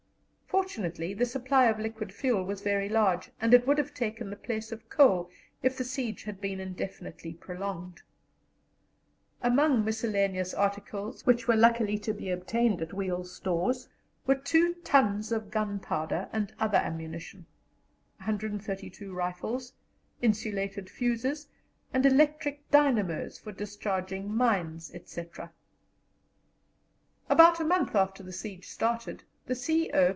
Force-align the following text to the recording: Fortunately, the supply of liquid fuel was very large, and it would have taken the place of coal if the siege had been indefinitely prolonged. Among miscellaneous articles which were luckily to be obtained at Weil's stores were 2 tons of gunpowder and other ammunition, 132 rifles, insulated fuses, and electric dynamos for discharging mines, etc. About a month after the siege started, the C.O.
Fortunately, 0.47 1.13
the 1.13 1.25
supply 1.25 1.67
of 1.67 1.79
liquid 1.79 2.13
fuel 2.13 2.43
was 2.43 2.59
very 2.59 2.89
large, 2.89 3.31
and 3.39 3.53
it 3.53 3.65
would 3.65 3.77
have 3.77 3.93
taken 3.93 4.29
the 4.29 4.35
place 4.35 4.71
of 4.73 4.89
coal 4.89 5.29
if 5.63 5.77
the 5.77 5.83
siege 5.85 6.23
had 6.23 6.41
been 6.41 6.59
indefinitely 6.59 7.33
prolonged. 7.33 8.01
Among 9.41 9.85
miscellaneous 9.85 10.53
articles 10.53 11.25
which 11.25 11.47
were 11.47 11.55
luckily 11.55 11.97
to 11.99 12.13
be 12.13 12.29
obtained 12.29 12.81
at 12.81 12.91
Weil's 12.91 13.33
stores 13.33 13.87
were 14.27 14.35
2 14.35 14.73
tons 14.83 15.31
of 15.31 15.51
gunpowder 15.51 16.27
and 16.33 16.53
other 16.59 16.77
ammunition, 16.77 17.45
132 18.17 19.13
rifles, 19.13 19.71
insulated 20.21 20.89
fuses, 20.89 21.47
and 21.93 22.05
electric 22.05 22.69
dynamos 22.69 23.39
for 23.39 23.53
discharging 23.53 24.33
mines, 24.35 24.91
etc. 24.93 25.53
About 27.29 27.61
a 27.61 27.65
month 27.65 27.95
after 27.95 28.21
the 28.21 28.33
siege 28.33 28.67
started, 28.67 29.23
the 29.45 29.55
C.O. 29.55 30.09